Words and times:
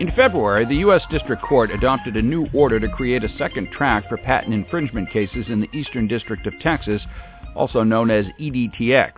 In 0.00 0.10
February, 0.16 0.64
the 0.64 0.78
U.S. 0.78 1.02
District 1.08 1.40
Court 1.40 1.70
adopted 1.70 2.16
a 2.16 2.22
new 2.22 2.48
order 2.52 2.80
to 2.80 2.88
create 2.88 3.22
a 3.22 3.38
second 3.38 3.70
track 3.70 4.08
for 4.08 4.16
patent 4.16 4.52
infringement 4.52 5.08
cases 5.08 5.46
in 5.48 5.60
the 5.60 5.68
Eastern 5.72 6.08
District 6.08 6.44
of 6.48 6.58
Texas, 6.58 7.00
also 7.54 7.84
known 7.84 8.10
as 8.10 8.26
EDTX. 8.40 9.12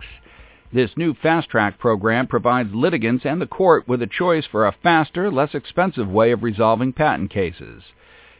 This 0.71 0.91
new 0.95 1.15
fast 1.15 1.49
track 1.49 1.79
program 1.79 2.27
provides 2.27 2.75
litigants 2.75 3.25
and 3.25 3.41
the 3.41 3.47
court 3.47 3.87
with 3.87 4.03
a 4.03 4.07
choice 4.07 4.45
for 4.45 4.67
a 4.67 4.75
faster, 4.83 5.31
less 5.31 5.55
expensive 5.55 6.09
way 6.09 6.31
of 6.31 6.43
resolving 6.43 6.93
patent 6.93 7.31
cases. 7.31 7.81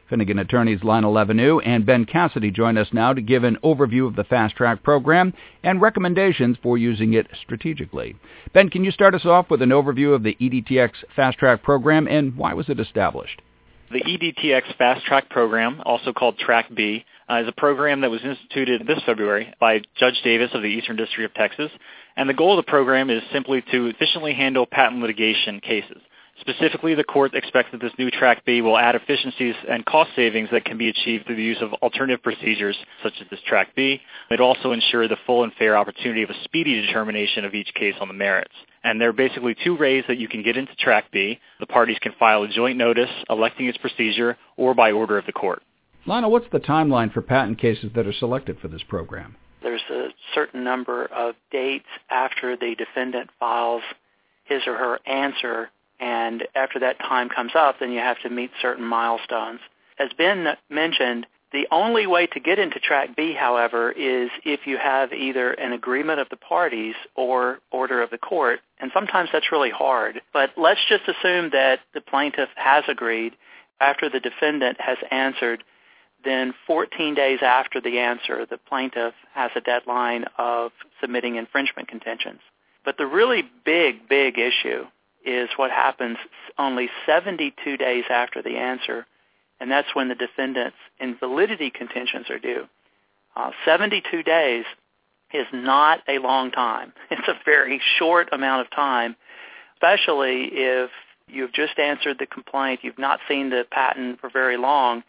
Finnegan 0.10 0.40
attorneys 0.40 0.84
Lionel 0.84 1.14
Lavenue 1.14 1.60
and 1.60 1.86
Ben 1.86 2.06
Cassidy 2.06 2.52
join 2.52 2.78
us 2.78 2.88
now 2.92 3.14
to 3.14 3.22
give 3.22 3.44
an 3.44 3.58
overview 3.64 4.08
of 4.08 4.16
the 4.16 4.24
Fast 4.24 4.56
Track 4.56 4.84
program 4.84 5.34
and 5.64 5.82
recommendations 5.82 6.58
for 6.62 6.78
using 6.78 7.14
it 7.14 7.28
strategically. 7.42 8.16
Ben, 8.54 8.70
can 8.70 8.84
you 8.84 8.92
start 8.92 9.16
us 9.16 9.26
off 9.26 9.50
with 9.50 9.62
an 9.62 9.70
overview 9.70 10.14
of 10.14 10.24
the 10.24 10.38
EDTX 10.40 10.92
Fast 11.16 11.38
Track 11.38 11.64
program 11.64 12.08
and 12.08 12.36
why 12.36 12.54
was 12.54 12.70
it 12.70 12.80
established? 12.80 13.42
The 13.92 14.02
EDTX 14.02 14.76
Fast 14.78 15.06
Track 15.06 15.30
program, 15.30 15.82
also 15.86 16.12
called 16.12 16.38
Track 16.38 16.68
B, 16.76 17.06
uh, 17.30 17.42
is 17.42 17.48
a 17.48 17.54
program 17.54 18.02
that 18.02 18.12
was 18.12 18.22
instituted 18.22 18.86
this 18.86 19.02
February 19.06 19.54
by 19.62 19.82
Judge 19.96 20.22
Davis 20.24 20.52
of 20.54 20.62
the 20.62 20.68
Eastern 20.68 20.98
District 20.98 21.30
of 21.30 21.34
Texas. 21.34 21.72
And 22.18 22.28
the 22.28 22.34
goal 22.34 22.58
of 22.60 22.66
the 22.66 22.70
program 22.70 23.10
is 23.10 23.24
simply 23.32 23.64
to 23.72 23.88
efficiently 23.88 24.34
handle 24.34 24.66
patent 24.66 25.02
litigation 25.02 25.62
cases. 25.62 26.02
Specifically, 26.40 26.94
the 26.94 27.04
court 27.04 27.34
expects 27.34 27.72
that 27.72 27.82
this 27.82 27.92
new 27.98 28.12
Track 28.12 28.46
B 28.46 28.62
will 28.62 28.78
add 28.78 28.96
efficiencies 28.96 29.56
and 29.68 29.86
cost 29.86 30.12
savings 30.16 30.50
that 30.52 30.66
can 30.66 30.78
be 30.78 30.90
achieved 30.90 31.26
through 31.26 31.36
the 31.36 31.44
use 31.44 31.58
of 31.62 31.74
alternative 31.76 32.22
procedures 32.22 32.78
such 33.02 33.14
as 33.20 33.28
this 33.30 33.40
Track 33.48 33.76
B. 33.76 34.00
It 34.30 34.40
also 34.40 34.72
ensure 34.72 35.08
the 35.08 35.18
full 35.26 35.44
and 35.44 35.54
fair 35.54 35.76
opportunity 35.76 36.24
of 36.24 36.30
a 36.30 36.44
speedy 36.44 36.82
determination 36.82 37.44
of 37.44 37.56
each 37.56 37.74
case 37.74 37.96
on 38.00 38.08
the 38.08 38.14
merits. 38.14 38.54
And 38.84 39.02
there 39.02 39.10
are 39.10 39.14
basically 39.14 39.56
two 39.64 39.76
ways 39.76 40.04
that 40.08 40.20
you 40.20 40.28
can 40.28 40.44
get 40.44 40.58
into 40.58 40.76
Track 40.76 41.06
B. 41.12 41.40
The 41.60 41.66
parties 41.66 41.98
can 42.00 42.14
file 42.20 42.44
a 42.44 42.48
joint 42.48 42.78
notice 42.78 43.10
electing 43.30 43.66
its 43.66 43.78
procedure 43.80 44.38
or 44.58 44.74
by 44.74 44.92
order 44.92 45.18
of 45.18 45.26
the 45.26 45.34
court. 45.34 45.64
Lionel, 46.06 46.32
what's 46.32 46.50
the 46.52 46.60
timeline 46.60 47.12
for 47.12 47.22
patent 47.22 47.60
cases 47.60 47.92
that 47.96 48.08
are 48.08 48.14
selected 48.14 48.60
for 48.60 48.68
this 48.68 48.84
program? 48.84 49.36
There's 49.62 49.82
a 49.90 50.10
certain 50.34 50.64
number 50.64 51.06
of 51.08 51.36
dates 51.52 51.88
after 52.10 52.56
the 52.56 52.76
defendant 52.78 53.30
files 53.40 53.82
his 54.46 54.62
or 54.66 54.78
her 54.78 55.00
answer 55.06 55.70
and 56.00 56.44
after 56.56 56.80
that 56.80 57.00
time 57.00 57.30
comes 57.30 57.54
up, 57.56 57.78
then 57.80 57.92
you 57.92 58.00
have 58.00 58.20
to 58.22 58.30
meet 58.30 58.52
certain 58.62 58.84
milestones. 58.84 59.60
As 60.00 60.10
Ben 60.18 60.56
mentioned, 60.70 61.26
the 61.54 61.68
only 61.72 62.08
way 62.08 62.28
to 62.28 62.40
get 62.40 62.60
into 62.60 62.80
Track 62.80 63.16
B, 63.16 63.34
however, 63.34 63.92
is 63.92 64.30
if 64.44 64.68
you 64.68 64.78
have 64.78 65.14
either 65.14 65.52
an 65.52 65.72
agreement 65.72 66.20
of 66.20 66.28
the 66.30 66.36
parties 66.36 66.96
or 67.16 67.60
order 67.72 68.02
of 68.02 68.10
the 68.10 68.18
court, 68.18 68.60
and 68.80 68.92
sometimes 68.94 69.30
that's 69.32 69.52
really 69.52 69.70
hard. 69.70 70.22
But 70.34 70.52
let's 70.58 70.82
just 70.90 71.04
assume 71.08 71.52
that 71.52 71.80
the 71.94 72.02
plaintiff 72.02 72.50
has 72.56 72.84
agreed 72.88 73.34
after 73.80 74.10
the 74.10 74.20
defendant 74.20 74.80
has 74.82 74.98
answered, 75.10 75.64
then 76.26 76.54
14 76.66 77.16
days 77.16 77.40
after 77.42 77.80
the 77.80 78.00
answer, 78.00 78.46
the 78.46 78.58
plaintiff 78.58 79.14
has 79.34 79.52
a 79.56 79.62
deadline 79.62 80.26
of 80.38 80.72
submitting 81.00 81.36
infringement 81.36 81.88
contentions. 81.88 82.42
But 82.84 82.98
the 82.98 83.06
really 83.06 83.44
big, 83.64 84.10
big 84.10 84.38
issue 84.38 84.86
is 85.28 85.50
what 85.58 85.72
happens 85.72 86.18
only 86.58 86.90
72 87.06 87.78
days 87.78 88.06
after 88.10 88.42
the 88.42 88.58
answer, 88.58 89.06
and 89.60 89.70
that's 89.70 89.94
when 89.94 90.08
the 90.08 90.16
defendant's 90.16 90.78
invalidity 91.00 91.70
contentions 91.70 92.30
are 92.30 92.40
due. 92.40 92.66
Uh, 93.36 93.52
72 93.66 94.24
days 94.24 94.66
is 95.34 95.46
not 95.54 96.02
a 96.08 96.20
long 96.20 96.52
time. 96.52 96.94
It's 97.12 97.28
a 97.28 97.38
very 97.46 97.82
short 97.98 98.30
amount 98.32 98.62
of 98.62 98.72
time, 98.72 99.16
especially 99.76 100.50
if 100.54 100.90
you've 101.28 101.54
just 101.54 101.78
answered 101.78 102.18
the 102.20 102.26
complaint, 102.26 102.80
you've 102.84 102.98
not 102.98 103.20
seen 103.28 103.50
the 103.50 103.66
patent 103.70 104.22
for 104.22 104.30
very 104.30 104.58
long. 104.58 105.04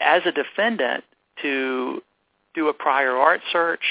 As 0.00 0.22
a 0.24 0.32
defendant, 0.32 1.04
to 1.42 2.02
do 2.54 2.68
a 2.68 2.72
prior 2.72 3.16
art 3.16 3.40
search, 3.52 3.82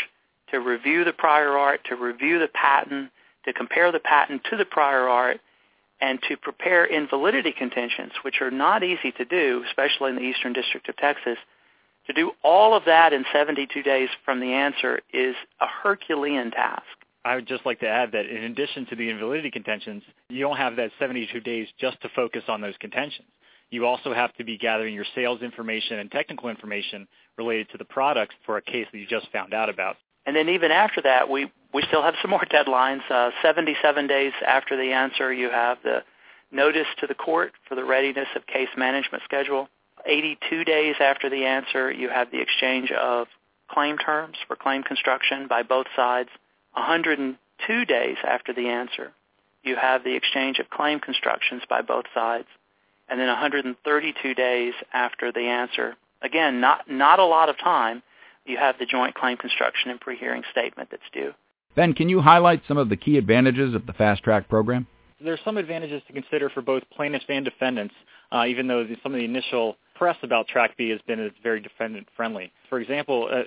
to 0.51 0.59
review 0.59 1.03
the 1.03 1.13
prior 1.13 1.57
art, 1.57 1.81
to 1.89 1.95
review 1.95 2.39
the 2.39 2.47
patent, 2.47 3.11
to 3.45 3.53
compare 3.53 3.91
the 3.91 3.99
patent 3.99 4.43
to 4.49 4.57
the 4.57 4.65
prior 4.65 5.07
art, 5.07 5.39
and 5.99 6.19
to 6.27 6.37
prepare 6.37 6.85
invalidity 6.85 7.51
contentions, 7.51 8.11
which 8.23 8.41
are 8.41 8.51
not 8.51 8.83
easy 8.83 9.11
to 9.13 9.25
do, 9.25 9.63
especially 9.67 10.09
in 10.09 10.15
the 10.15 10.21
Eastern 10.21 10.53
District 10.53 10.87
of 10.89 10.95
Texas, 10.97 11.37
to 12.05 12.13
do 12.13 12.31
all 12.43 12.75
of 12.75 12.83
that 12.85 13.13
in 13.13 13.25
72 13.33 13.83
days 13.83 14.09
from 14.23 14.39
the 14.39 14.53
answer 14.53 14.99
is 15.13 15.35
a 15.59 15.67
Herculean 15.67 16.51
task. 16.51 16.83
I 17.25 17.35
would 17.35 17.47
just 17.47 17.65
like 17.65 17.81
to 17.81 17.87
add 17.87 18.13
that 18.13 18.25
in 18.25 18.45
addition 18.45 18.85
to 18.85 18.95
the 18.95 19.09
invalidity 19.09 19.51
contentions, 19.51 20.03
you 20.29 20.39
don't 20.39 20.55
have 20.55 20.77
that 20.77 20.91
72 20.97 21.39
days 21.41 21.67
just 21.79 22.01
to 22.01 22.09
focus 22.15 22.43
on 22.47 22.61
those 22.61 22.75
contentions. 22.79 23.27
You 23.69 23.85
also 23.85 24.13
have 24.13 24.33
to 24.35 24.45
be 24.45 24.57
gathering 24.57 24.93
your 24.93 25.05
sales 25.13 25.41
information 25.41 25.99
and 25.99 26.09
technical 26.09 26.47
information 26.49 27.05
related 27.37 27.69
to 27.71 27.77
the 27.77 27.83
products 27.83 28.35
for 28.45 28.55
a 28.55 28.61
case 28.61 28.87
that 28.91 28.97
you 28.97 29.05
just 29.05 29.29
found 29.33 29.53
out 29.53 29.67
about. 29.67 29.97
And 30.25 30.35
then 30.35 30.47
even 30.49 30.71
after 30.71 31.01
that, 31.01 31.29
we, 31.29 31.51
we 31.73 31.83
still 31.87 32.01
have 32.01 32.15
some 32.21 32.31
more 32.31 32.45
deadlines. 32.51 33.01
Uh, 33.09 33.31
77 33.41 34.07
days 34.07 34.33
after 34.45 34.77
the 34.77 34.93
answer, 34.93 35.33
you 35.33 35.49
have 35.49 35.77
the 35.83 36.03
notice 36.51 36.87
to 36.99 37.07
the 37.07 37.13
court 37.13 37.53
for 37.67 37.75
the 37.75 37.83
readiness 37.83 38.27
of 38.35 38.45
case 38.47 38.69
management 38.77 39.23
schedule. 39.23 39.67
82 40.05 40.63
days 40.63 40.95
after 40.99 41.29
the 41.29 41.45
answer, 41.45 41.91
you 41.91 42.09
have 42.09 42.31
the 42.31 42.41
exchange 42.41 42.91
of 42.91 43.27
claim 43.69 43.97
terms 43.97 44.37
for 44.47 44.55
claim 44.55 44.83
construction 44.83 45.47
by 45.47 45.63
both 45.63 45.87
sides. 45.95 46.29
102 46.73 47.85
days 47.85 48.17
after 48.23 48.53
the 48.53 48.69
answer, 48.69 49.11
you 49.63 49.75
have 49.75 50.03
the 50.03 50.15
exchange 50.15 50.59
of 50.59 50.69
claim 50.69 50.99
constructions 50.99 51.63
by 51.69 51.81
both 51.81 52.05
sides. 52.13 52.47
And 53.09 53.19
then 53.19 53.27
132 53.27 54.33
days 54.33 54.73
after 54.93 55.31
the 55.31 55.47
answer, 55.47 55.95
again, 56.21 56.61
not, 56.61 56.89
not 56.89 57.19
a 57.19 57.25
lot 57.25 57.49
of 57.49 57.57
time, 57.57 58.03
you 58.45 58.57
have 58.57 58.77
the 58.79 58.85
joint 58.85 59.15
claim 59.15 59.37
construction 59.37 59.91
and 59.91 59.99
pre-hearing 59.99 60.43
statement 60.51 60.89
that's 60.91 61.03
due. 61.11 61.33
Ben, 61.77 61.93
can 61.93 62.09
you 62.09 62.21
highlight 62.21 62.63
some 62.67 62.77
of 62.77 62.89
the 62.89 62.97
key 62.97 63.19
advantages 63.19 63.75
of 63.75 63.85
the 63.85 63.93
Fast 63.93 64.23
Track 64.23 64.49
program? 64.49 64.87
There 65.23 65.31
are 65.31 65.39
some 65.45 65.57
advantages 65.57 66.01
to 66.07 66.13
consider 66.13 66.49
for 66.49 66.63
both 66.63 66.81
plaintiffs 66.89 67.25
and 67.29 67.45
defendants, 67.45 67.93
uh, 68.31 68.45
even 68.47 68.67
though 68.67 68.83
some 69.03 69.13
of 69.13 69.19
the 69.19 69.25
initial 69.25 69.77
press 69.93 70.17
about 70.23 70.47
Track 70.47 70.75
B 70.75 70.89
has 70.89 70.99
been 71.05 71.31
very 71.43 71.59
defendant-friendly. 71.59 72.51
For 72.67 72.79
example, 72.79 73.29
a 73.31 73.43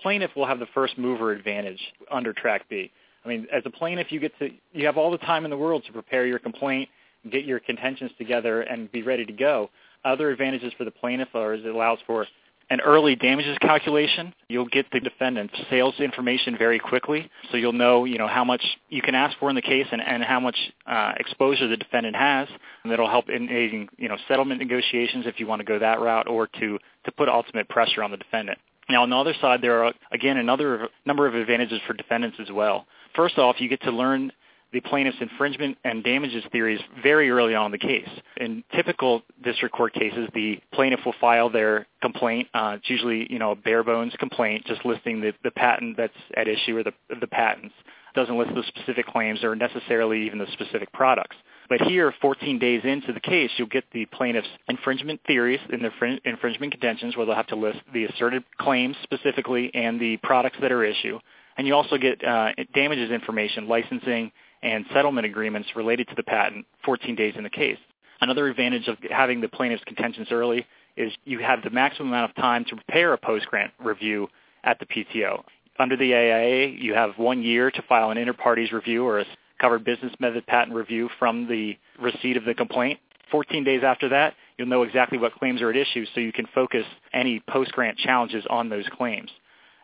plaintiff 0.00 0.30
will 0.34 0.46
have 0.46 0.60
the 0.60 0.66
first 0.72 0.96
mover 0.96 1.32
advantage 1.32 1.78
under 2.10 2.32
Track 2.32 2.70
B. 2.70 2.90
I 3.22 3.28
mean, 3.28 3.46
as 3.52 3.62
a 3.66 3.70
plaintiff, 3.70 4.10
you 4.10 4.18
get 4.18 4.32
to 4.38 4.48
you 4.72 4.86
have 4.86 4.96
all 4.96 5.10
the 5.10 5.18
time 5.18 5.44
in 5.44 5.50
the 5.50 5.58
world 5.58 5.84
to 5.86 5.92
prepare 5.92 6.24
your 6.24 6.38
complaint, 6.38 6.88
get 7.30 7.44
your 7.44 7.60
contentions 7.60 8.12
together, 8.16 8.62
and 8.62 8.90
be 8.92 9.02
ready 9.02 9.26
to 9.26 9.32
go. 9.32 9.68
Other 10.06 10.30
advantages 10.30 10.72
for 10.78 10.84
the 10.84 10.90
plaintiff 10.90 11.28
are 11.34 11.52
it 11.52 11.66
allows 11.66 11.98
for 12.06 12.26
an 12.70 12.80
early 12.80 13.14
damages 13.16 13.56
calculation. 13.58 14.34
You'll 14.48 14.66
get 14.66 14.86
the 14.92 15.00
defendant's 15.00 15.54
sales 15.70 15.94
information 15.98 16.56
very 16.56 16.78
quickly, 16.78 17.30
so 17.50 17.56
you'll 17.56 17.72
know, 17.72 18.04
you 18.04 18.18
know, 18.18 18.28
how 18.28 18.44
much 18.44 18.64
you 18.88 19.02
can 19.02 19.14
ask 19.14 19.38
for 19.38 19.48
in 19.48 19.56
the 19.56 19.62
case 19.62 19.86
and, 19.90 20.00
and 20.00 20.22
how 20.22 20.40
much 20.40 20.56
uh, 20.86 21.12
exposure 21.18 21.68
the 21.68 21.76
defendant 21.76 22.16
has, 22.16 22.48
and 22.82 22.92
that'll 22.92 23.08
help 23.08 23.28
in 23.28 23.48
aiding, 23.50 23.88
you 23.96 24.08
know, 24.08 24.16
settlement 24.28 24.60
negotiations 24.60 25.26
if 25.26 25.38
you 25.38 25.46
want 25.46 25.60
to 25.60 25.64
go 25.64 25.78
that 25.78 26.00
route, 26.00 26.26
or 26.28 26.46
to 26.46 26.78
to 27.04 27.12
put 27.12 27.28
ultimate 27.28 27.68
pressure 27.68 28.02
on 28.02 28.10
the 28.10 28.16
defendant. 28.16 28.58
Now, 28.88 29.02
on 29.02 29.10
the 29.10 29.16
other 29.16 29.34
side, 29.40 29.62
there 29.62 29.84
are 29.84 29.92
again 30.12 30.36
another 30.36 30.88
number 31.06 31.26
of 31.26 31.34
advantages 31.34 31.80
for 31.86 31.92
defendants 31.94 32.38
as 32.40 32.50
well. 32.50 32.86
First 33.14 33.38
off, 33.38 33.60
you 33.60 33.68
get 33.68 33.82
to 33.82 33.90
learn 33.90 34.32
the 34.74 34.80
plaintiff's 34.80 35.16
infringement 35.20 35.78
and 35.84 36.02
damages 36.02 36.42
theories 36.50 36.80
very 37.00 37.30
early 37.30 37.54
on 37.54 37.66
in 37.66 37.72
the 37.72 37.78
case. 37.78 38.08
In 38.38 38.64
typical 38.74 39.22
district 39.42 39.72
court 39.72 39.94
cases, 39.94 40.28
the 40.34 40.58
plaintiff 40.72 41.00
will 41.06 41.14
file 41.20 41.48
their 41.48 41.86
complaint. 42.02 42.48
Uh, 42.52 42.74
it's 42.78 42.90
usually, 42.90 43.32
you 43.32 43.38
know, 43.38 43.52
a 43.52 43.56
bare 43.56 43.84
bones 43.84 44.12
complaint, 44.18 44.66
just 44.66 44.84
listing 44.84 45.20
the, 45.20 45.32
patent 45.52 45.96
that's 45.96 46.12
at 46.36 46.48
issue 46.48 46.76
or 46.76 46.82
the, 46.82 46.92
the 47.20 47.28
patents. 47.28 47.72
It 48.14 48.18
doesn't 48.18 48.36
list 48.36 48.50
the 48.52 48.64
specific 48.66 49.06
claims 49.06 49.44
or 49.44 49.54
necessarily 49.54 50.26
even 50.26 50.40
the 50.40 50.48
specific 50.52 50.92
products. 50.92 51.36
But 51.68 51.80
here, 51.80 52.12
14 52.20 52.58
days 52.58 52.82
into 52.82 53.12
the 53.12 53.20
case, 53.20 53.50
you'll 53.56 53.68
get 53.68 53.84
the 53.92 54.06
plaintiff's 54.06 54.48
infringement 54.68 55.20
theories 55.24 55.60
and 55.72 55.82
the 55.82 56.18
infringement 56.24 56.72
contentions 56.72 57.16
where 57.16 57.24
they'll 57.24 57.36
have 57.36 57.46
to 57.46 57.56
list 57.56 57.78
the 57.94 58.04
asserted 58.06 58.42
claims 58.58 58.96
specifically 59.04 59.70
and 59.72 60.00
the 60.00 60.16
products 60.18 60.58
that 60.60 60.72
are 60.72 60.84
at 60.84 60.90
issue. 60.90 61.20
And 61.56 61.66
you 61.66 61.74
also 61.74 61.96
get 61.96 62.22
uh, 62.24 62.50
damages 62.74 63.10
information, 63.10 63.68
licensing, 63.68 64.32
and 64.64 64.84
settlement 64.92 65.26
agreements 65.26 65.68
related 65.76 66.08
to 66.08 66.14
the 66.16 66.22
patent 66.22 66.66
14 66.84 67.14
days 67.14 67.34
in 67.36 67.44
the 67.44 67.50
case. 67.50 67.78
Another 68.20 68.48
advantage 68.48 68.88
of 68.88 68.96
having 69.10 69.40
the 69.40 69.48
plaintiff's 69.48 69.84
contentions 69.84 70.28
early 70.32 70.66
is 70.96 71.12
you 71.24 71.38
have 71.40 71.62
the 71.62 71.70
maximum 71.70 72.08
amount 72.08 72.30
of 72.30 72.36
time 72.36 72.64
to 72.64 72.76
prepare 72.76 73.12
a 73.12 73.18
post-grant 73.18 73.72
review 73.78 74.26
at 74.64 74.78
the 74.78 74.86
PTO. 74.86 75.42
Under 75.78 75.96
the 75.96 76.14
AIA, 76.14 76.68
you 76.68 76.94
have 76.94 77.18
one 77.18 77.42
year 77.42 77.70
to 77.70 77.82
file 77.82 78.10
an 78.10 78.16
inter 78.16 78.32
partes 78.32 78.72
review 78.72 79.04
or 79.04 79.20
a 79.20 79.26
covered 79.60 79.84
business 79.84 80.12
method 80.18 80.46
patent 80.46 80.74
review 80.74 81.10
from 81.18 81.46
the 81.46 81.76
receipt 82.00 82.36
of 82.36 82.44
the 82.44 82.54
complaint. 82.54 82.98
14 83.30 83.64
days 83.64 83.82
after 83.84 84.08
that, 84.10 84.34
you'll 84.56 84.68
know 84.68 84.82
exactly 84.82 85.18
what 85.18 85.34
claims 85.34 85.60
are 85.60 85.70
at 85.70 85.76
issue 85.76 86.06
so 86.14 86.20
you 86.20 86.32
can 86.32 86.46
focus 86.54 86.84
any 87.12 87.42
post-grant 87.48 87.98
challenges 87.98 88.44
on 88.48 88.68
those 88.68 88.84
claims. 88.96 89.30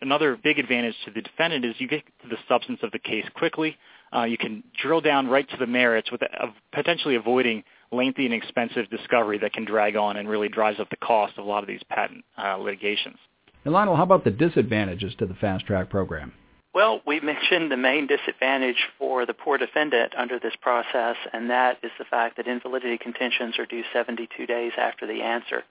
Another 0.00 0.38
big 0.42 0.58
advantage 0.58 0.94
to 1.04 1.10
the 1.10 1.20
defendant 1.20 1.64
is 1.64 1.74
you 1.78 1.88
get 1.88 2.02
to 2.22 2.28
the 2.28 2.38
substance 2.48 2.80
of 2.82 2.90
the 2.92 2.98
case 2.98 3.26
quickly. 3.34 3.76
Uh, 4.14 4.24
you 4.24 4.38
can 4.38 4.62
drill 4.80 5.00
down 5.00 5.28
right 5.28 5.48
to 5.50 5.56
the 5.56 5.66
merits 5.66 6.10
with 6.10 6.22
uh, 6.22 6.46
potentially 6.72 7.14
avoiding 7.14 7.62
lengthy 7.92 8.24
and 8.24 8.34
expensive 8.34 8.88
discovery 8.90 9.38
that 9.38 9.52
can 9.52 9.64
drag 9.64 9.96
on 9.96 10.16
and 10.16 10.28
really 10.28 10.48
drives 10.48 10.78
up 10.80 10.90
the 10.90 10.96
cost 10.96 11.32
of 11.38 11.44
a 11.44 11.48
lot 11.48 11.62
of 11.62 11.68
these 11.68 11.82
patent 11.88 12.24
uh, 12.38 12.56
litigations. 12.58 13.16
And 13.64 13.74
Lionel, 13.74 13.96
how 13.96 14.04
about 14.04 14.24
the 14.24 14.30
disadvantages 14.30 15.14
to 15.18 15.26
the 15.26 15.34
fast 15.34 15.66
track 15.66 15.90
program? 15.90 16.32
Well, 16.72 17.00
we 17.04 17.18
mentioned 17.20 17.70
the 17.70 17.76
main 17.76 18.06
disadvantage 18.06 18.88
for 18.96 19.26
the 19.26 19.34
poor 19.34 19.58
defendant 19.58 20.14
under 20.16 20.38
this 20.38 20.54
process, 20.60 21.16
and 21.32 21.50
that 21.50 21.78
is 21.82 21.90
the 21.98 22.04
fact 22.04 22.36
that 22.36 22.46
invalidity 22.46 22.96
contentions 22.96 23.58
are 23.58 23.66
due 23.66 23.82
72 23.92 24.46
days 24.46 24.72
after 24.78 25.06
the 25.06 25.20
answer. 25.20 25.64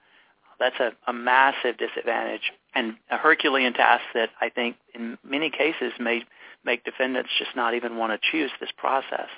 That's 0.58 0.78
a, 0.78 0.92
a 1.06 1.12
massive 1.14 1.78
disadvantage 1.78 2.52
and 2.74 2.96
a 3.10 3.16
Herculean 3.16 3.72
task 3.72 4.02
that 4.12 4.28
I 4.42 4.50
think 4.50 4.76
in 4.94 5.16
many 5.24 5.48
cases 5.48 5.92
may 5.98 6.22
make 6.64 6.84
defendants 6.84 7.30
just 7.38 7.54
not 7.56 7.74
even 7.74 7.96
want 7.96 8.12
to 8.12 8.30
choose 8.30 8.50
this 8.60 8.70
process. 8.76 9.28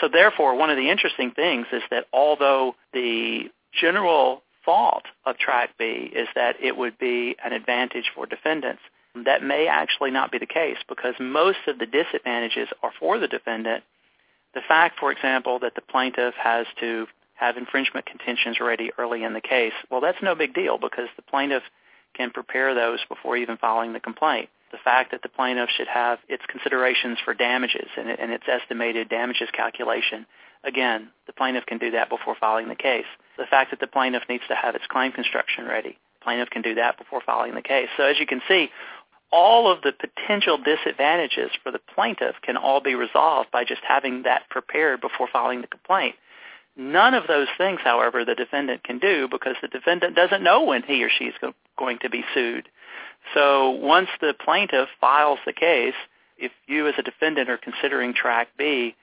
So 0.00 0.08
therefore, 0.08 0.56
one 0.56 0.70
of 0.70 0.76
the 0.76 0.90
interesting 0.90 1.30
things 1.30 1.66
is 1.72 1.82
that 1.90 2.06
although 2.12 2.74
the 2.92 3.50
general 3.78 4.42
thought 4.64 5.04
of 5.24 5.38
Track 5.38 5.70
B 5.78 6.10
is 6.14 6.28
that 6.34 6.56
it 6.62 6.76
would 6.76 6.98
be 6.98 7.36
an 7.44 7.52
advantage 7.52 8.10
for 8.14 8.26
defendants, 8.26 8.82
that 9.24 9.42
may 9.42 9.66
actually 9.66 10.10
not 10.10 10.30
be 10.30 10.38
the 10.38 10.46
case 10.46 10.76
because 10.88 11.14
most 11.18 11.58
of 11.66 11.78
the 11.78 11.86
disadvantages 11.86 12.68
are 12.82 12.92
for 12.98 13.18
the 13.18 13.28
defendant. 13.28 13.82
The 14.54 14.60
fact, 14.66 14.98
for 14.98 15.12
example, 15.12 15.58
that 15.60 15.74
the 15.74 15.82
plaintiff 15.82 16.34
has 16.34 16.66
to 16.80 17.06
have 17.34 17.56
infringement 17.56 18.06
contentions 18.06 18.58
ready 18.60 18.90
early 18.98 19.22
in 19.22 19.34
the 19.34 19.40
case, 19.40 19.72
well, 19.90 20.00
that's 20.00 20.22
no 20.22 20.34
big 20.34 20.54
deal 20.54 20.78
because 20.78 21.08
the 21.16 21.22
plaintiff 21.22 21.62
can 22.14 22.30
prepare 22.30 22.74
those 22.74 22.98
before 23.08 23.36
even 23.36 23.56
filing 23.58 23.92
the 23.92 24.00
complaint. 24.00 24.48
The 24.76 24.82
fact 24.84 25.10
that 25.12 25.22
the 25.22 25.30
plaintiff 25.30 25.70
should 25.74 25.88
have 25.88 26.18
its 26.28 26.42
considerations 26.50 27.16
for 27.24 27.32
damages 27.32 27.88
and, 27.96 28.30
its 28.30 28.44
estimated 28.46 29.08
damages 29.08 29.48
calculation, 29.54 30.26
again, 30.64 31.08
the 31.26 31.32
plaintiff 31.32 31.64
can 31.64 31.78
do 31.78 31.92
that 31.92 32.10
before 32.10 32.36
filing 32.38 32.68
the 32.68 32.74
case. 32.74 33.06
The 33.38 33.46
fact 33.46 33.70
that 33.70 33.80
the 33.80 33.86
plaintiff 33.86 34.24
needs 34.28 34.42
to 34.48 34.54
have 34.54 34.74
its 34.74 34.84
claim 34.86 35.12
construction 35.12 35.64
ready, 35.64 35.98
the 36.20 36.24
plaintiff 36.24 36.50
can 36.50 36.60
do 36.60 36.74
that 36.74 36.98
before 36.98 37.22
filing 37.24 37.54
the 37.54 37.62
case. 37.62 37.88
So 37.96 38.02
as 38.02 38.20
you 38.20 38.26
can 38.26 38.42
see, 38.46 38.68
all 39.32 39.72
of 39.72 39.80
the 39.80 39.92
potential 39.92 40.58
disadvantages 40.58 41.52
for 41.62 41.72
the 41.72 41.80
plaintiff 41.94 42.36
can 42.42 42.58
all 42.58 42.82
be 42.82 42.94
resolved 42.94 43.50
by 43.50 43.64
just 43.64 43.80
having 43.82 44.24
that 44.24 44.42
prepared 44.50 45.00
before 45.00 45.26
filing 45.32 45.62
the 45.62 45.68
complaint. 45.68 46.16
None 46.76 47.14
of 47.14 47.26
those 47.28 47.48
things, 47.56 47.80
however, 47.82 48.26
the 48.26 48.34
defendant 48.34 48.84
can 48.84 48.98
do 48.98 49.26
because 49.26 49.56
the 49.62 49.68
defendant 49.68 50.14
doesn't 50.14 50.42
know 50.42 50.64
when 50.64 50.82
he 50.82 51.02
or 51.02 51.08
she 51.08 51.24
is 51.24 51.34
going 51.76 51.98
to 52.00 52.10
be 52.10 52.24
sued. 52.34 52.68
So 53.34 53.70
once 53.70 54.08
the 54.20 54.34
plaintiff 54.44 54.88
files 55.00 55.38
the 55.46 55.52
case, 55.52 55.94
if 56.38 56.52
you 56.66 56.86
as 56.88 56.94
a 56.98 57.02
defendant 57.02 57.48
are 57.50 57.58
considering 57.58 58.14
track 58.14 58.48
B, 58.58 58.94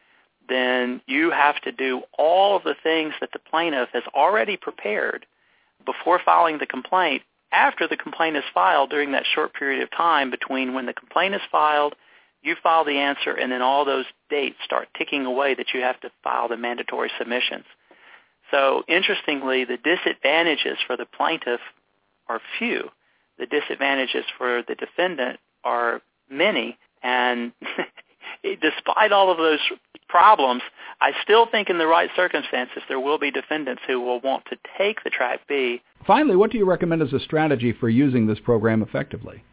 then 0.47 1.01
you 1.07 1.31
have 1.31 1.59
to 1.61 1.71
do 1.71 2.01
all 2.17 2.55
of 2.55 2.63
the 2.63 2.75
things 2.83 3.13
that 3.21 3.31
the 3.33 3.39
plaintiff 3.39 3.89
has 3.93 4.03
already 4.13 4.57
prepared 4.57 5.25
before 5.85 6.19
filing 6.23 6.57
the 6.59 6.65
complaint 6.65 7.23
after 7.53 7.87
the 7.87 7.95
complaint 7.95 8.35
is 8.35 8.43
filed 8.53 8.89
during 8.89 9.11
that 9.11 9.25
short 9.33 9.53
period 9.53 9.81
of 9.83 9.91
time 9.91 10.31
between 10.31 10.73
when 10.73 10.87
the 10.87 10.93
complaint 10.93 11.35
is 11.35 11.41
filed, 11.51 11.95
you 12.41 12.55
file 12.61 12.83
the 12.83 12.97
answer, 12.97 13.31
and 13.31 13.51
then 13.51 13.61
all 13.61 13.85
those 13.85 14.05
dates 14.29 14.57
start 14.65 14.89
ticking 14.97 15.25
away 15.25 15.53
that 15.53 15.67
you 15.73 15.81
have 15.81 15.99
to 16.01 16.11
file 16.23 16.49
the 16.49 16.57
mandatory 16.57 17.11
submissions. 17.17 17.65
So 18.51 18.83
interestingly, 18.87 19.63
the 19.63 19.77
disadvantages 19.77 20.77
for 20.85 20.97
the 20.97 21.05
plaintiff 21.05 21.61
are 22.27 22.41
few. 22.59 22.89
The 23.37 23.45
disadvantages 23.45 24.25
for 24.37 24.63
the 24.67 24.75
defendant 24.75 25.39
are 25.63 26.01
many, 26.29 26.77
and 27.01 27.51
despite 28.43 29.11
all 29.11 29.31
of 29.31 29.37
those 29.37 29.59
problems, 30.07 30.61
I 31.01 31.11
still 31.23 31.47
think 31.49 31.69
in 31.69 31.77
the 31.79 31.87
right 31.87 32.09
circumstances 32.15 32.83
there 32.87 32.99
will 32.99 33.17
be 33.17 33.31
defendants 33.31 33.81
who 33.87 33.99
will 33.99 34.19
want 34.21 34.45
to 34.45 34.57
take 34.77 35.03
the 35.03 35.09
Track 35.09 35.41
B. 35.47 35.81
Finally, 36.05 36.35
what 36.35 36.51
do 36.51 36.57
you 36.57 36.65
recommend 36.65 37.01
as 37.01 37.13
a 37.13 37.19
strategy 37.19 37.73
for 37.73 37.89
using 37.89 38.27
this 38.27 38.39
program 38.39 38.81
effectively? 38.83 39.43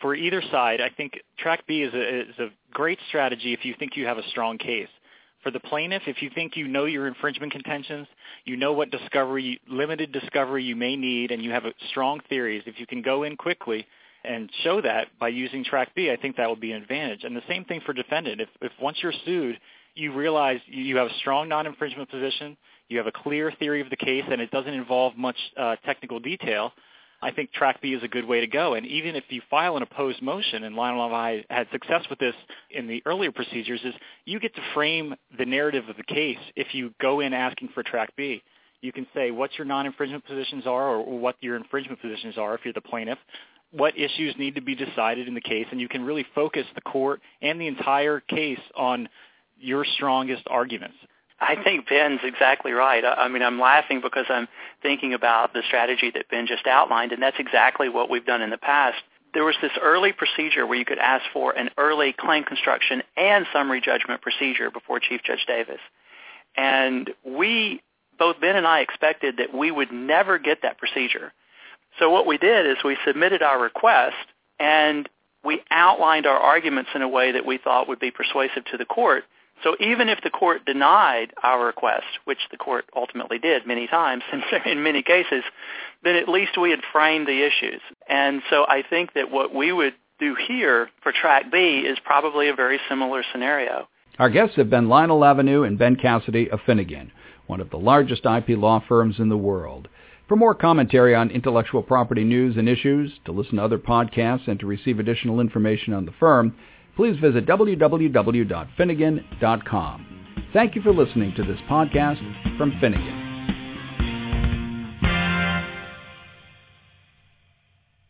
For 0.00 0.14
either 0.14 0.42
side, 0.50 0.80
I 0.80 0.90
think 0.90 1.20
Track 1.38 1.66
B 1.66 1.82
is 1.82 1.94
a, 1.94 2.20
is 2.20 2.38
a 2.38 2.48
great 2.72 2.98
strategy 3.08 3.52
if 3.52 3.64
you 3.64 3.74
think 3.78 3.96
you 3.96 4.06
have 4.06 4.18
a 4.18 4.28
strong 4.28 4.58
case. 4.58 4.88
For 5.42 5.50
the 5.50 5.60
plaintiff, 5.60 6.02
if 6.06 6.20
you 6.20 6.30
think 6.34 6.56
you 6.56 6.66
know 6.66 6.84
your 6.86 7.06
infringement 7.06 7.52
contentions, 7.52 8.08
you 8.44 8.56
know 8.56 8.72
what 8.72 8.90
discovery, 8.90 9.60
limited 9.68 10.12
discovery 10.12 10.64
you 10.64 10.74
may 10.74 10.96
need, 10.96 11.30
and 11.30 11.42
you 11.42 11.50
have 11.50 11.64
strong 11.90 12.20
theories, 12.28 12.64
if 12.66 12.80
you 12.80 12.86
can 12.86 13.02
go 13.02 13.22
in 13.22 13.36
quickly 13.36 13.86
and 14.24 14.50
show 14.64 14.80
that 14.80 15.06
by 15.20 15.28
using 15.28 15.64
Track 15.64 15.94
B, 15.94 16.10
I 16.10 16.16
think 16.16 16.36
that 16.36 16.50
would 16.50 16.60
be 16.60 16.72
an 16.72 16.82
advantage. 16.82 17.22
And 17.22 17.36
the 17.36 17.42
same 17.48 17.64
thing 17.64 17.80
for 17.86 17.92
defendant. 17.92 18.40
If, 18.40 18.48
if 18.60 18.72
once 18.80 18.98
you're 19.00 19.12
sued, 19.24 19.58
you 19.94 20.12
realize 20.12 20.60
you 20.66 20.96
have 20.96 21.06
a 21.06 21.14
strong 21.20 21.48
non-infringement 21.48 22.10
position, 22.10 22.56
you 22.88 22.98
have 22.98 23.06
a 23.06 23.12
clear 23.12 23.52
theory 23.58 23.80
of 23.80 23.90
the 23.90 23.96
case, 23.96 24.24
and 24.30 24.40
it 24.40 24.50
doesn't 24.50 24.74
involve 24.74 25.16
much 25.16 25.36
uh, 25.56 25.76
technical 25.84 26.18
detail, 26.18 26.72
I 27.20 27.32
think 27.32 27.52
Track 27.52 27.82
B 27.82 27.94
is 27.94 28.02
a 28.02 28.08
good 28.08 28.24
way 28.24 28.40
to 28.40 28.46
go. 28.46 28.74
And 28.74 28.86
even 28.86 29.16
if 29.16 29.24
you 29.28 29.42
file 29.50 29.76
an 29.76 29.82
opposed 29.82 30.22
motion, 30.22 30.64
and 30.64 30.76
Lionel 30.76 31.06
and 31.06 31.14
I 31.14 31.44
had 31.50 31.66
success 31.72 32.04
with 32.08 32.18
this 32.18 32.34
in 32.70 32.86
the 32.86 33.02
earlier 33.06 33.32
procedures, 33.32 33.80
is 33.84 33.94
you 34.24 34.38
get 34.38 34.54
to 34.54 34.62
frame 34.74 35.14
the 35.36 35.44
narrative 35.44 35.88
of 35.88 35.96
the 35.96 36.04
case 36.04 36.38
if 36.54 36.74
you 36.74 36.94
go 37.00 37.20
in 37.20 37.32
asking 37.32 37.70
for 37.74 37.82
Track 37.82 38.10
B. 38.16 38.42
You 38.80 38.92
can 38.92 39.06
say 39.12 39.32
what 39.32 39.50
your 39.58 39.64
non-infringement 39.64 40.24
positions 40.24 40.66
are 40.66 40.90
or 40.90 41.18
what 41.18 41.36
your 41.40 41.56
infringement 41.56 42.00
positions 42.00 42.38
are 42.38 42.54
if 42.54 42.60
you're 42.64 42.72
the 42.72 42.80
plaintiff, 42.80 43.18
what 43.72 43.98
issues 43.98 44.34
need 44.38 44.54
to 44.54 44.60
be 44.60 44.76
decided 44.76 45.26
in 45.26 45.34
the 45.34 45.40
case, 45.40 45.66
and 45.72 45.80
you 45.80 45.88
can 45.88 46.04
really 46.04 46.24
focus 46.34 46.64
the 46.74 46.80
court 46.82 47.20
and 47.42 47.60
the 47.60 47.66
entire 47.66 48.20
case 48.20 48.60
on 48.76 49.08
your 49.58 49.84
strongest 49.84 50.44
arguments. 50.46 50.94
I 51.40 51.56
think 51.62 51.88
Ben's 51.88 52.20
exactly 52.24 52.72
right. 52.72 53.04
I 53.04 53.28
mean, 53.28 53.42
I'm 53.42 53.60
laughing 53.60 54.00
because 54.00 54.26
I'm 54.28 54.48
thinking 54.82 55.14
about 55.14 55.52
the 55.52 55.62
strategy 55.66 56.10
that 56.14 56.28
Ben 56.28 56.46
just 56.48 56.66
outlined, 56.66 57.12
and 57.12 57.22
that's 57.22 57.38
exactly 57.38 57.88
what 57.88 58.10
we've 58.10 58.26
done 58.26 58.42
in 58.42 58.50
the 58.50 58.58
past. 58.58 58.98
There 59.34 59.44
was 59.44 59.54
this 59.62 59.70
early 59.80 60.12
procedure 60.12 60.66
where 60.66 60.78
you 60.78 60.84
could 60.84 60.98
ask 60.98 61.24
for 61.32 61.52
an 61.52 61.70
early 61.78 62.12
claim 62.12 62.42
construction 62.42 63.02
and 63.16 63.46
summary 63.52 63.80
judgment 63.80 64.20
procedure 64.20 64.70
before 64.70 64.98
Chief 64.98 65.20
Judge 65.22 65.44
Davis. 65.46 65.80
And 66.56 67.10
we, 67.24 67.82
both 68.18 68.40
Ben 68.40 68.56
and 68.56 68.66
I 68.66 68.80
expected 68.80 69.36
that 69.36 69.54
we 69.54 69.70
would 69.70 69.92
never 69.92 70.38
get 70.38 70.62
that 70.62 70.78
procedure. 70.78 71.32
So 72.00 72.10
what 72.10 72.26
we 72.26 72.38
did 72.38 72.66
is 72.66 72.78
we 72.84 72.96
submitted 73.06 73.42
our 73.42 73.60
request 73.62 74.16
and 74.58 75.08
we 75.44 75.62
outlined 75.70 76.26
our 76.26 76.38
arguments 76.38 76.90
in 76.94 77.02
a 77.02 77.08
way 77.08 77.32
that 77.32 77.46
we 77.46 77.58
thought 77.58 77.86
would 77.86 78.00
be 78.00 78.10
persuasive 78.10 78.64
to 78.72 78.76
the 78.76 78.84
court– 78.84 79.22
so 79.62 79.76
even 79.80 80.08
if 80.08 80.20
the 80.22 80.30
court 80.30 80.64
denied 80.64 81.32
our 81.42 81.66
request, 81.66 82.06
which 82.24 82.38
the 82.50 82.56
court 82.56 82.84
ultimately 82.94 83.38
did 83.38 83.66
many 83.66 83.86
times 83.86 84.22
in 84.66 84.82
many 84.82 85.02
cases, 85.02 85.42
then 86.04 86.16
at 86.16 86.28
least 86.28 86.58
we 86.58 86.70
had 86.70 86.80
framed 86.92 87.26
the 87.26 87.42
issues. 87.42 87.80
And 88.08 88.42
so 88.50 88.64
I 88.68 88.82
think 88.88 89.14
that 89.14 89.30
what 89.30 89.54
we 89.54 89.72
would 89.72 89.94
do 90.18 90.34
here 90.34 90.88
for 91.02 91.12
Track 91.12 91.50
B 91.50 91.80
is 91.80 91.98
probably 92.04 92.48
a 92.48 92.54
very 92.54 92.80
similar 92.88 93.22
scenario. 93.32 93.88
Our 94.18 94.30
guests 94.30 94.56
have 94.56 94.68
been 94.68 94.88
Lionel 94.88 95.20
Lavenue 95.20 95.62
and 95.62 95.78
Ben 95.78 95.94
Cassidy 95.96 96.50
of 96.50 96.60
Finnegan, 96.66 97.12
one 97.46 97.60
of 97.60 97.70
the 97.70 97.76
largest 97.76 98.26
IP 98.26 98.58
law 98.58 98.82
firms 98.88 99.20
in 99.20 99.28
the 99.28 99.36
world. 99.36 99.88
For 100.26 100.36
more 100.36 100.54
commentary 100.54 101.14
on 101.14 101.30
intellectual 101.30 101.82
property 101.82 102.24
news 102.24 102.56
and 102.56 102.68
issues, 102.68 103.12
to 103.24 103.32
listen 103.32 103.56
to 103.56 103.64
other 103.64 103.78
podcasts, 103.78 104.48
and 104.48 104.60
to 104.60 104.66
receive 104.66 104.98
additional 104.98 105.40
information 105.40 105.94
on 105.94 106.04
the 106.04 106.12
firm, 106.12 106.54
please 106.98 107.18
visit 107.20 107.46
www.finnegan.com. 107.46 110.06
Thank 110.52 110.74
you 110.74 110.82
for 110.82 110.92
listening 110.92 111.32
to 111.36 111.44
this 111.44 111.60
podcast 111.70 112.18
from 112.58 112.72
Finnegan. 112.80 113.27